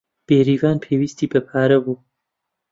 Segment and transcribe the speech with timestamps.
[0.27, 1.95] بێریڤان پێویستی بە پارە بوو.